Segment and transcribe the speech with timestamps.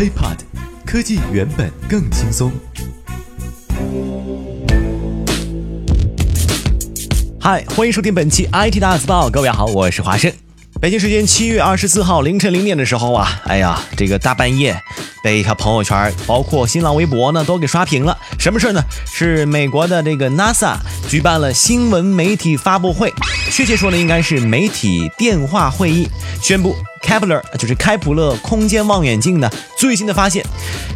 [0.00, 0.38] HiPod，
[0.86, 2.50] 科技原本更轻松。
[7.38, 10.32] 嗨，欢迎收听本期 IT 大字报，各位好，我是华生。
[10.80, 14.74] 北京时间七月二十四号凌晨零点的时候啊，哎呀，这个大半夜
[15.22, 18.16] 被一条朋友圈，包括新浪微博呢，都给刷屏了。
[18.38, 18.82] 什么事呢？
[19.04, 20.76] 是美国的这个 NASA
[21.10, 23.12] 举办了新闻媒体发布会，
[23.50, 26.08] 确切说呢，应该是媒体电话会议，
[26.40, 30.44] 宣布 Kepler 就是开普勒空间望远镜的最新的发现。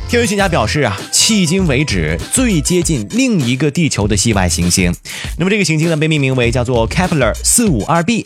[0.08, 4.94] 天文学家表示啊，迄今为止最接近另一个地球的系外行星。
[5.38, 8.24] 那么这个行星呢，被命名为叫做 Kepler 四五二 b。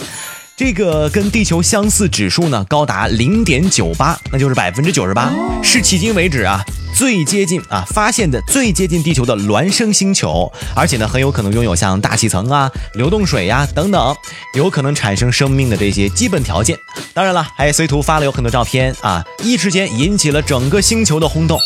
[0.59, 5.31] 这个跟地球相似指数呢高达零点九八，那就是百分之九十八，
[5.62, 14.17] 是迄今为止啊最接近啊发现的最接近地球的孪生星球，而且呢很有可能拥有像大气层啊、流动水呀等等，
[14.55, 16.77] 有可能产生生命的这些基本条件。
[17.15, 21.56] 当然了，还随图发了有很多照片啊，一时间引起了整个星球的轰动。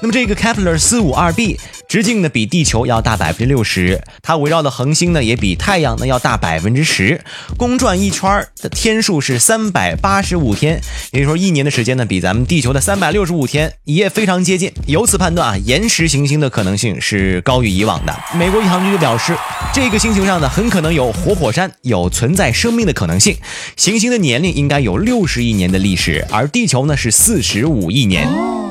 [0.00, 1.58] 那么这个 Kepler 四五二 b。
[1.88, 7.22] 直径呢比地球要大百分之六十，它围绕的恒星呢也比太阳呢要大百分之十，
[7.56, 14.70] 公转一圈的天数是三百八十五天，也就是说一年的时间呢比咱们地球的三百六十五天也非常接近。
[14.86, 18.14] 由此判断啊，岩石行星的可能性是高于以往的。
[18.34, 19.34] 美国宇航局就表示，
[19.72, 23.34] 这个星球上呢很可能有活火山，有存在生命的可能性。
[23.76, 28.28] 行星的年龄应该有六十亿年的历史，而地球呢是四十五亿年。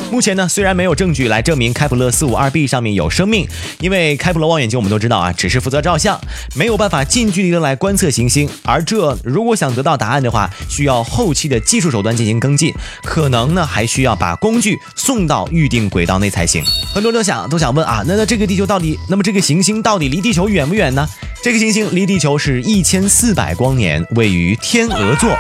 [0.09, 3.08] 目前呢虽然没有证据来证明开普勒四五二 b 上面有。
[3.09, 3.47] 生命，
[3.80, 6.19] 因为开普勒望远镜我们都知道啊，只是负责照相，
[6.53, 8.47] 没有办法近距离的来观测行星。
[8.63, 16.63] 而这如果想得到答案的话，需要后期的技术手段进行跟进，可能呢还需要把工具送到预定轨道内才行。
[16.94, 21.08] 很多人都想都想问啊，那那这个地球到底，那么这个行星到底离地球远不远呢？
[21.41, 25.35] 这个行星离地球是一千四百光年，位于天鹅座。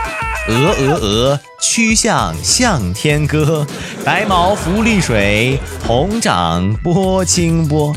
[0.49, 3.67] 鹅鹅鹅，曲项向天歌，
[4.05, 7.93] 白毛浮绿水，红掌拨清波。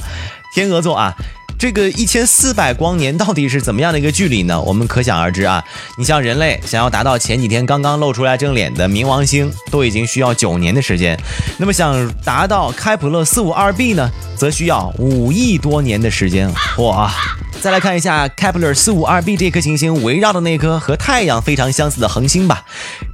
[0.53, 1.15] 天鹅座啊，
[1.57, 4.61] 这个一千四百光年到底是怎么样的一个距离呢？
[4.61, 5.63] 我们可想而知啊。
[5.97, 11.17] 你像人类想要达到前几天刚刚露出来正脸的冥王星，都已经需要九年的时间。
[11.57, 16.53] 那么想达到开普勒四五二 b 呢，则需要五亿多年的时间。
[16.79, 17.13] 哇！
[17.61, 22.65] 再来看一下 Kepler 四五二 b 这颗行星围绕的那颗和太阳非常相似的恒星吧。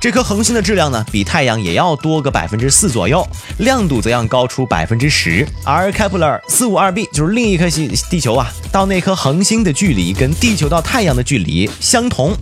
[0.00, 3.26] 这颗恒星的质量呢，比太阳也要多个百分之四左右，
[3.58, 5.44] 亮度则要高出百分之十。
[5.64, 12.32] 而 Kepler 四五二 b 就是另一颗星地球啊，到那颗恒星的距离跟地球到太阳的距离相同。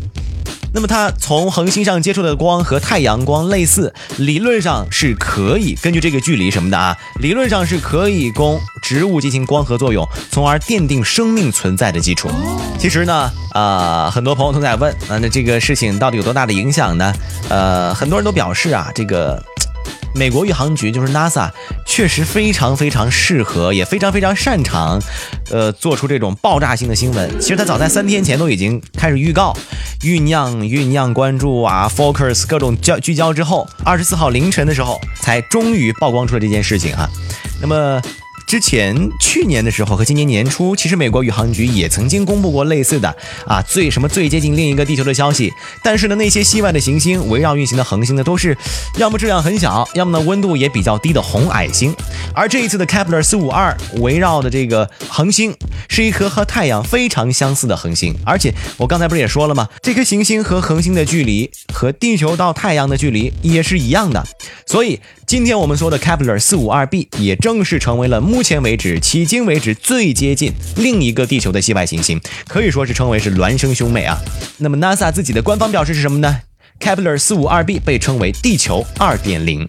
[0.74, 12.28] 那么它从恒星上接触的光和太阳光类似，理论上是可以根据这个距离什么的啊，理论上是可以供植物进行光合作用，从而奠定生命存在的基础。
[12.76, 17.14] 其实呢，呃，很多朋友都在问，啊，那这个事情到底有多大的影响呢？
[17.48, 19.41] 呃，很多人都表示啊，这个。
[20.16, 21.50] 美国宇航局就是 NASA，
[21.84, 25.02] 确实非常非常适合，也非常非常擅长，
[25.50, 27.28] 呃，做出这种爆炸性的新闻。
[27.41, 29.52] 其实他早在三天前都已经开始预告、
[30.04, 37.09] 酝酿、酝酿、关注啊，focus 各种焦聚焦之后，二十四号凌晨的时候才终于曝光出了这件事情啊。
[37.59, 38.03] 那么。
[38.47, 43.15] 之前去年的时候和今年年初，其实美国宇航局也曾经公布过类似的
[43.47, 45.53] 啊最什么最接近另一个地球的消息。
[45.82, 48.56] 但是呢，那些系外的行星围绕运行的恒星呢，都是
[48.97, 51.94] 要么质量很小，要么呢温度也比较低的红矮星。
[52.34, 55.56] 而这一次的 Kepler 四五二围绕的这个恒星
[55.88, 59.69] 是一颗和太阳非常相似的恒星，而且我刚才不是也说了吗？
[59.83, 64.25] 这颗行星和恒星的距离和地球到太阳的距离也是一样的，
[64.66, 65.00] 所以。
[65.34, 74.17] 今天我们说的 Kepler 四五二 b 也正式成为了目前为止迄今为止最接近另一个地球的系外行星，可以说是称为是孪生兄妹啊。
[74.59, 76.39] 那么 NASA 自己的官方表示是什么呢
[76.78, 79.69] ？Kepler 四五二 b 被称为地球二点零。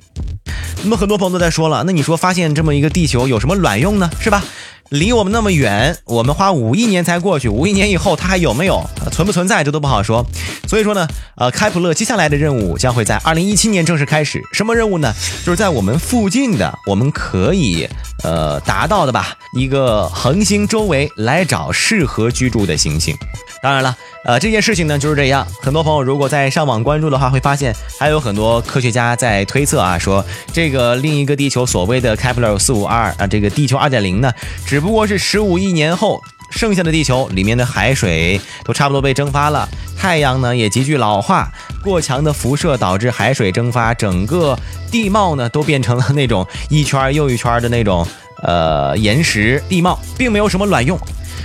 [0.84, 4.12] 那么很多朋友都在说了，那你说发现这么一个地球有什么卵用呢？
[4.20, 4.46] 是吧？
[4.90, 10.24] 离我们那么远，我们花五亿年才过去，五亿年以后它还有没有存不存在，这都不好说。
[10.68, 14.42] 所以说呢，呃，开普勒接下来的任务将会在二零一七年正式开始。
[14.52, 15.14] 什么任务呢？
[15.46, 17.88] 就是在我们附近的，我们可以
[18.24, 23.16] 呃达到的吧，一个恒星周围来找适合居住的行星。
[23.62, 23.96] 当然了，
[24.26, 25.46] 呃，这件事情呢就是这样。
[25.62, 30.24] 很多朋友如果在上网关注的话，会发现还有很多科学家在推测啊，说
[30.54, 34.32] 这个另一个地球所谓的开普勒四五二啊，这个地球二点零呢，
[34.68, 36.22] 只不过是十五亿年后
[36.52, 41.52] 剩下的地球里面的海水都差不多被蒸发了，太阳呢也急剧老化，
[41.84, 44.58] 过强的辐射导致海水蒸发，整个
[44.92, 48.08] 地貌呢都变成了那种一圈又一圈的那种
[48.44, 51.00] 呃岩石地貌，并没有什么卵用。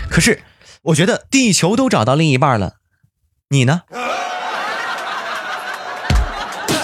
[0.09, 0.41] 可是。
[0.83, 2.77] 我觉得地球都找到另一半了，
[3.51, 3.83] 你呢？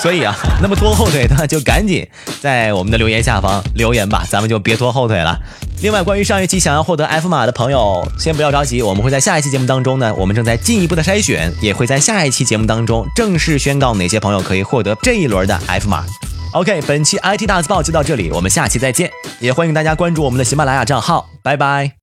[0.06, 2.06] 所以啊， 那么拖后腿的就赶紧
[2.41, 5.37] 在我们的留言下方留言吧，咱们就别拖后腿了。
[5.82, 16.05] 另外，关于上一期想要获得 F 码的朋友，先不要着急，我们会在下一期节目当中呢，我们正在进一步的筛选，也会在下一期节目当中正式宣告哪些朋友可以获得这一轮的 F 码。
[16.53, 19.11] OK，本期 IT 大字报就到这里，我们下期再见，
[19.41, 21.91] 也欢迎大家关注我们的喜马拉雅账号，拜拜。